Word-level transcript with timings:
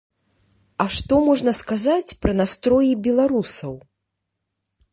А 0.85 0.85
што 0.99 1.19
можна 1.27 1.51
сказаць 1.61 2.17
пра 2.25 2.33
настроі 2.39 2.91
беларусаў? 3.09 3.73